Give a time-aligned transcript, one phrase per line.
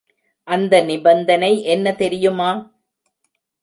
[0.47, 2.51] அந்த நிபந்தனை என்ன தெரியுமா?